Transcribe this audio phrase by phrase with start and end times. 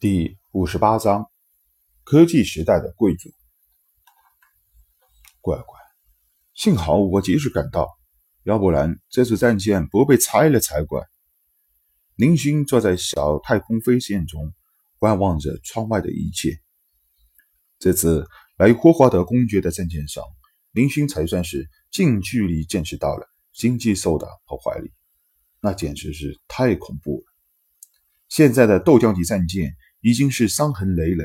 [0.00, 1.28] 第五十八章：
[2.04, 3.30] 科技时代的贵族。
[5.40, 5.76] 乖乖，
[6.54, 7.98] 幸好我及时赶到，
[8.44, 11.02] 要不然这次战舰不被拆了才怪。
[12.14, 14.54] 林勋坐在小太空飞线中，
[15.00, 16.60] 观望着窗外的一切。
[17.80, 18.24] 这次
[18.56, 20.22] 来霍华德公爵的战舰上，
[20.70, 24.92] 林勋才算是近距离见识到了星际兽的破坏力，
[25.60, 27.24] 那简直是太恐怖了。
[28.28, 31.24] 现在的豆浆级战舰已经是伤痕累累，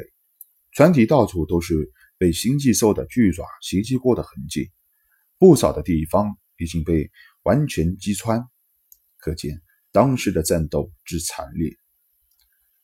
[0.71, 4.71] 船体到处都是被星际兽的巨爪袭击过的痕迹，
[5.37, 7.11] 不少的地方已经被
[7.43, 8.47] 完全击穿，
[9.17, 11.77] 可见当时的战斗之惨烈。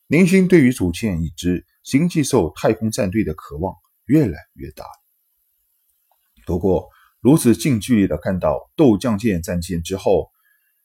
[0.08, 3.76] 林勋对于组建一支星际兽太空战队的渴望
[4.06, 4.86] 越来越大。
[6.46, 10.32] 不过，如此近距离的看到斗将舰战舰之后，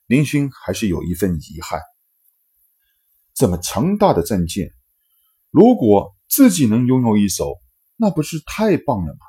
[0.05, 1.79] 林勋还是有一份遗憾。
[3.33, 4.71] 这么强大的战舰，
[5.55, 7.61] 如果自己能拥有一艘，
[7.95, 9.19] 那不是太棒了吗？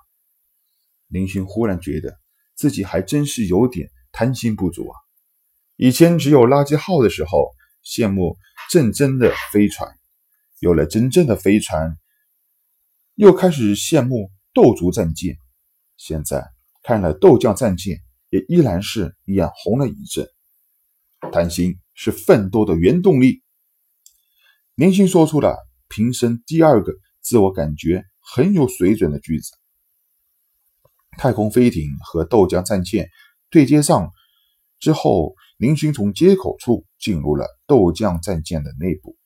[1.07, 2.19] 林勋忽然觉得
[2.57, 4.97] 自己还真是有点贪心不足啊！
[5.77, 7.53] 以前只有垃圾号的时候，
[7.85, 8.37] 羡慕。
[8.69, 9.89] 真正的飞船，
[10.59, 11.97] 有了真正的飞船，
[13.15, 15.37] 又开始羡慕斗族战舰。
[15.97, 16.45] 现在
[16.83, 18.01] 看了斗将战舰，
[18.31, 20.29] 也依然是眼红了一阵。
[21.31, 23.45] 贪心是奋斗的原动力。
[24.75, 25.57] 林星说出了
[25.89, 29.53] 平生第二个自我感觉很有水准的句子。
[31.19, 33.09] 太空飞艇和豆浆战舰
[33.51, 34.11] 对接上
[34.79, 35.35] 之后。
[35.59, 39.17] 林勋从接口处进入了豆浆战舰的内部。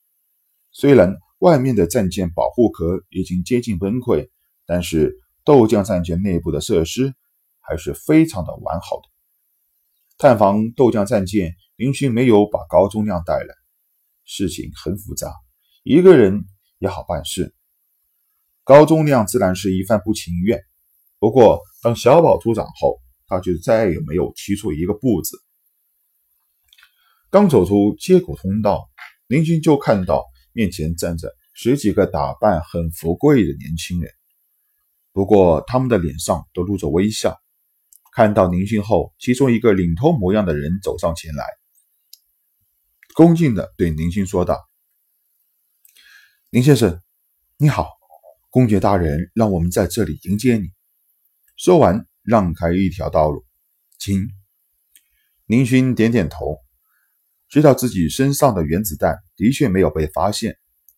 [0.71, 4.29] 虽然外面的战舰保护壳已经接近崩溃，
[4.65, 7.13] 但是豆浆战舰内部的设施
[7.59, 9.09] 还是非常的完好的。
[10.17, 13.53] 探访豆浆战舰，林勋没有把高宗亮带来。
[14.23, 15.33] 事情很复杂，
[15.83, 16.45] 一个人
[16.77, 17.55] 也好办事。
[18.63, 20.61] 高宗亮自然是一番不情愿。
[21.17, 25.37] 不过当小宝出场后，他就再也没有提出一个不字。
[27.29, 28.89] 刚走出接口通道，
[29.27, 34.11] 林军就看到面前站着十几个打扮很富贵的年轻人，
[35.11, 37.39] 不过他们的脸上都露着微笑。
[38.13, 41.45] 看到林勋后，其中一个领头模样的人走上前来，
[43.15, 44.59] 恭敬地对林勋说道
[46.51, 46.99] ：“林先生，
[47.55, 47.87] 你好，
[48.49, 50.73] 公爵大人让我们在这里迎接你。”
[51.55, 53.45] 说完，让开一条道路，
[53.97, 54.27] 请。
[55.45, 56.57] 林勋点点头。
[57.47, 60.57] 知道自己身上的原子弹的确没有被发现，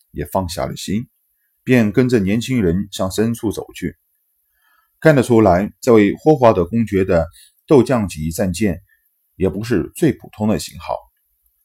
[0.09, 1.07] 也放下了心，
[1.63, 3.95] 便跟着年轻人向深处走去。
[4.99, 7.27] 看得出来，这位霍华德公爵的
[7.67, 8.81] 斗将级战舰
[9.35, 10.97] 也不是最普通的型号，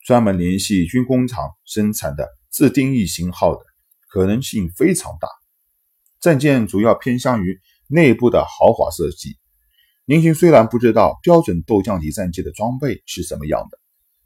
[0.04, 3.65] 专门联系军工厂生产的自定义型号的
[4.09, 5.29] 可能性非常大。
[6.21, 9.37] 战舰主要偏向于内部的豪华设计。
[10.05, 13.79] 林星虽然不知道标准斗将级战舰的装备是什么样的。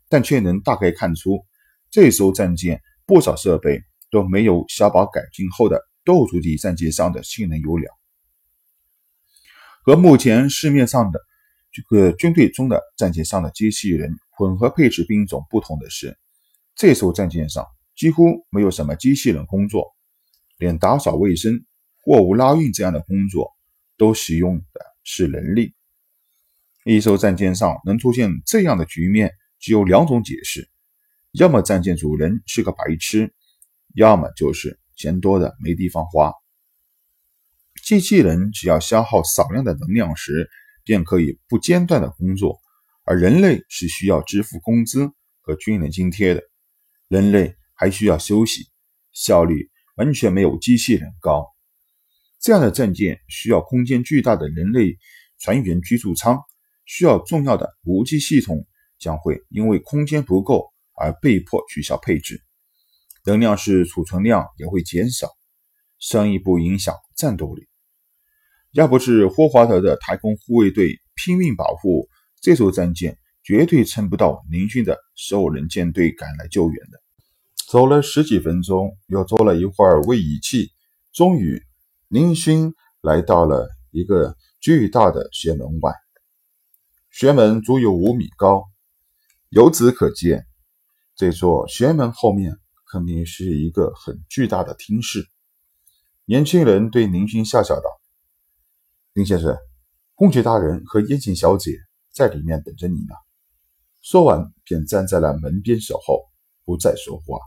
[0.09, 1.47] 但却能大概看出，
[1.91, 7.95] 这艘战舰不少设备都没有小宝改进后的斗族级战舰上的性能优良。
[9.83, 11.21] 和目前市面上的
[11.73, 16.19] 这个军队中的战舰上的机器人混合配置兵种不同的是，
[16.77, 17.67] 这艘战舰上
[18.03, 19.95] 几乎没有什么机器人工作，
[20.59, 21.65] 连打扫卫生、
[22.03, 23.53] 货物拉运这样的工作
[23.97, 25.73] 都使用的是人力。
[26.85, 29.33] 一艘战舰上能出现这样的局面。
[29.61, 30.69] 只有两种解释：
[31.31, 33.33] 要么战舰主人是个白痴，
[33.95, 36.33] 要么就是钱多的没地方花。
[37.85, 40.51] 机器人只要消耗少量的能量时，
[40.83, 42.59] 便可以不间断的工作，
[43.05, 45.09] 而人类是需要支付工资
[45.41, 46.43] 和军人津贴的。
[47.07, 48.69] 人类还需要休息，
[49.13, 51.47] 效率完全没有机器人高。
[52.41, 54.97] 这样的战舰需要空间巨大的人类
[55.39, 56.41] 船员居住舱，
[56.85, 58.67] 需要重要的武器系统。
[58.99, 62.41] 将会因为空间不够而被迫取消配置，
[63.27, 65.27] 能量室储存量也会减少，
[65.99, 67.67] 生意不影响战斗力。
[68.71, 72.09] 要不是霍华德的太空护卫队拼命保护
[72.41, 77.03] 这艘战舰，绝对撑不到林勋的兽人舰队赶来救援的。
[77.73, 80.73] 走了十几分钟，又坐了一会儿位移器，
[81.11, 81.59] 终于
[82.09, 85.91] 林勋来到了一个巨大的玄门外，
[87.11, 88.65] 玄门足有五米高。
[89.49, 90.47] 由此可见，
[91.17, 92.59] 这座玄门后面
[92.93, 95.27] 肯定是一个很巨大的厅室。
[96.27, 97.85] 年轻人对林勋笑笑道
[99.15, 99.57] ：“林先生，
[100.15, 101.73] 公爵大人和燕景小姐
[102.13, 103.15] 在里面等着你呢。”
[104.05, 106.21] 说完，便站在了门边守候，
[106.67, 107.39] 不再说话。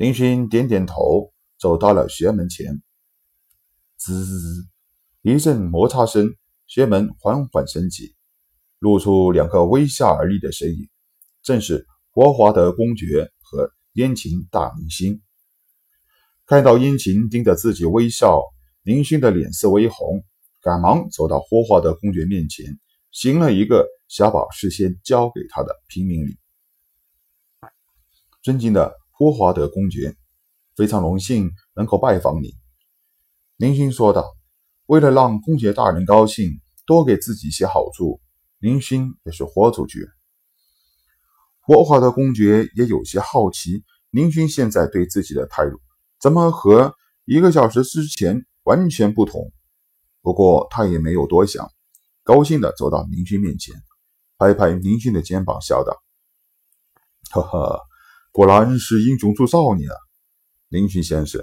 [0.00, 2.82] 林勋点点头，走到了学门前。
[3.98, 4.26] 滋，
[5.20, 6.34] 一阵摩擦声，
[6.66, 8.14] 学门缓缓升起，
[8.78, 10.88] 露出两个微笑而立的身影，
[11.42, 15.20] 正是霍华德公爵和燕琴大明星。
[16.46, 18.40] 看到燕琴盯着自己微笑，
[18.84, 20.24] 林勋的脸色微红，
[20.62, 22.64] 赶忙走到霍华德公爵面前，
[23.10, 26.38] 行了一个小宝事先交给他的平民礼。
[28.42, 30.16] 尊敬的霍华德公爵，
[30.74, 32.54] 非常荣幸能够拜访你。
[33.58, 34.34] 林勋说道
[34.88, 38.18] ：“为了让公爵大人高兴，多给自己一些好处，
[38.60, 40.08] 林勋也是豁出去。”
[41.60, 45.78] 霍华德公爵也有些好奇，林勋现在对自己的态度
[46.18, 46.94] 怎么和
[47.26, 49.52] 一个小时之前完全不同。
[50.22, 51.70] 不过他也没有多想，
[52.22, 53.74] 高兴地走到林勋面前，
[54.38, 55.94] 拍拍林勋的肩膀，笑道
[57.30, 57.80] ：“哈哈，
[58.32, 59.96] 果然是英雄出少年啊，
[60.68, 61.42] 林勋先生。”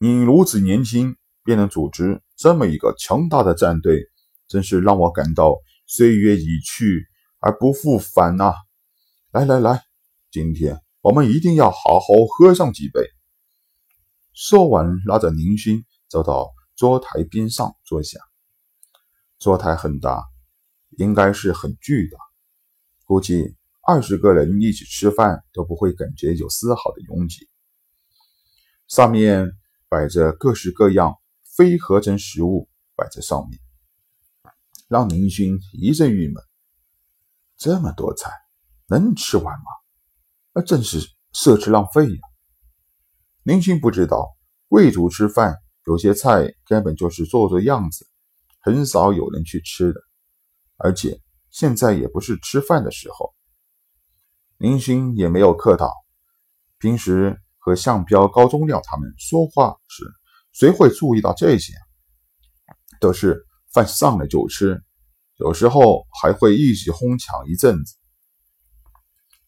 [0.00, 4.04] 你如此年轻，便能组织这么一个强大的战队，
[4.46, 5.56] 真是让我感到
[5.86, 7.08] 岁月已去
[7.40, 8.54] 而不复返呐！
[9.32, 9.82] 来来来，
[10.30, 13.00] 今天我们一定要好好喝上几杯。
[14.34, 18.20] 说完，拉着林勋走到桌台边上坐下。
[19.40, 20.22] 桌台很大，
[20.96, 22.18] 应该是很巨大，
[23.04, 23.56] 估计
[23.88, 27.48] 二十个人一起吃饭都不会感觉有丝毫的拥挤。
[28.86, 29.50] 上面。
[29.90, 31.14] 摆着各式各样
[31.56, 33.58] 非合成食物，摆在上面，
[34.86, 36.44] 让林勋一阵郁闷。
[37.56, 38.30] 这么多菜
[38.86, 39.64] 能吃完吗？
[40.52, 41.00] 那真是
[41.32, 42.20] 奢侈浪费呀！
[43.44, 44.36] 林勋不知道，
[44.68, 45.56] 贵族吃饭
[45.86, 48.06] 有些菜根本就是做做样子，
[48.60, 50.02] 很少有人去吃的。
[50.76, 51.18] 而且
[51.50, 53.34] 现在也不是吃饭的时候。
[54.58, 55.90] 林勋也没有客套，
[56.78, 57.40] 平时。
[57.60, 60.02] 和向彪、高宗亮他们说话时，
[60.52, 61.74] 谁会注意到这些？
[62.98, 63.44] 都是
[63.74, 64.82] 饭上来就吃，
[65.38, 67.96] 有时候还会一起哄抢一阵子，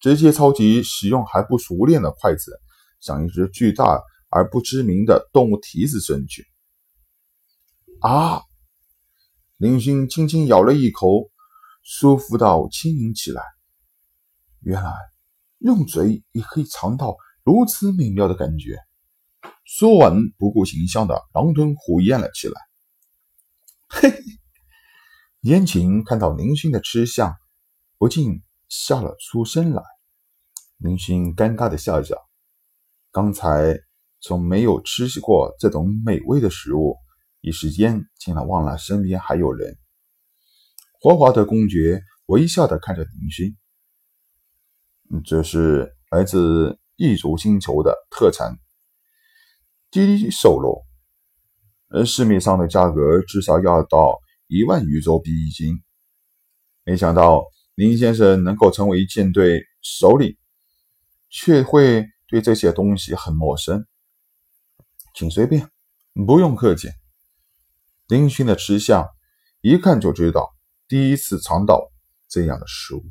[0.00, 2.60] 直接抄起使用还不熟练的筷子，
[3.00, 6.44] 向一只巨大而不知名的动物蹄子伸去。
[8.02, 8.42] 啊！
[9.56, 11.30] 林勋轻轻咬了一口，
[11.82, 13.42] 舒服到轻盈起来。
[14.62, 14.92] 原来
[15.58, 17.16] 用嘴也可以尝到。
[17.42, 18.78] 如此美妙的感觉，
[19.64, 22.60] 说完不顾形象的狼吞虎咽了起来。
[23.88, 24.12] 嘿，
[25.40, 27.34] 燕晴看到林勋的吃相，
[27.96, 29.82] 不禁笑了出声来。
[30.76, 32.14] 林勋尴尬的笑笑，
[33.10, 33.80] 刚才
[34.20, 36.98] 从没有吃过这种美味的食物，
[37.40, 39.78] 一时间竟然忘了身边还有人。
[41.00, 43.56] 霍华德公爵微笑的看着林勋，
[45.24, 46.78] 这是来自。
[47.02, 48.58] 异族星球的特产
[49.90, 50.84] 低瘦肉，
[51.88, 54.18] 而市面上的价格至少要到
[54.48, 55.82] 一万宇宙币一斤。
[56.84, 57.42] 没想到
[57.74, 60.36] 林先生能够成为舰队首领，
[61.30, 63.86] 却会对这些东西很陌生。
[65.14, 65.70] 请随便，
[66.26, 66.90] 不用客气。
[68.08, 69.08] 林勋的吃相
[69.62, 70.50] 一看就知道，
[70.86, 71.90] 第一次尝到
[72.28, 73.02] 这样的食物。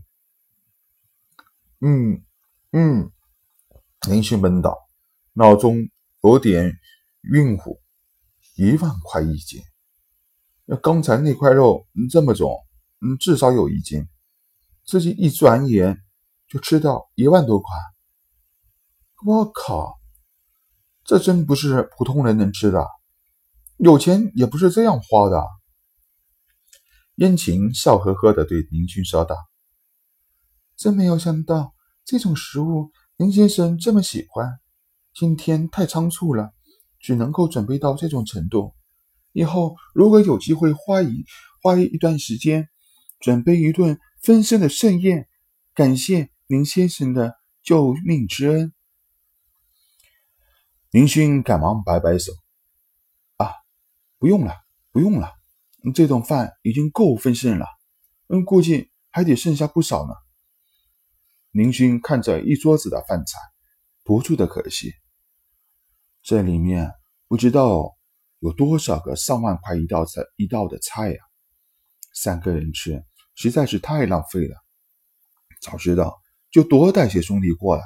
[1.82, 2.24] 嗯
[2.72, 3.12] 嗯。
[4.08, 4.78] 林勋闷道
[5.36, 5.76] ：“脑中
[6.24, 6.74] 有点
[7.34, 7.82] 晕乎，
[8.56, 9.62] 一万块一斤。
[10.66, 12.50] 那刚才那块肉这么重，
[13.02, 14.08] 嗯，至少有一斤。
[14.86, 16.00] 自己一转眼
[16.48, 17.68] 就吃到一万多块。
[19.26, 20.00] 我靠，
[21.04, 22.88] 这真不是普通人能吃的。
[23.78, 25.46] 有钱也不是这样花的。”
[27.16, 29.36] 燕晴笑呵呵地对林勋说道
[30.78, 31.74] ：“真没有想到
[32.10, 34.60] 这种食物。”林先生这么喜欢，
[35.14, 36.54] 今天太仓促了，
[37.00, 38.74] 只能够准备到这种程度。
[39.34, 41.26] 以后如果有机会花一
[41.62, 42.70] 花一段时间，
[43.20, 45.28] 准备一顿丰盛的盛宴，
[45.74, 48.74] 感谢林先生的救命之恩。
[50.90, 52.32] 林勋赶忙摆摆手
[53.36, 53.52] ：“啊，
[54.18, 54.56] 不用了，
[54.94, 55.34] 不用了，
[55.94, 57.66] 这顿饭已经够丰盛了，
[58.30, 60.14] 嗯，估计还得剩下不少呢。”
[61.52, 63.40] 林勋看着一桌子的饭菜，
[64.04, 64.94] 不住的可惜。
[66.22, 66.92] 这里面
[67.28, 67.98] 不知道
[68.40, 71.18] 有多少个上万块一道菜一道的菜呀！
[72.14, 73.04] 三个人吃
[73.36, 74.56] 实在是太浪费了。
[75.62, 77.84] 早知道就多带些兄弟过来。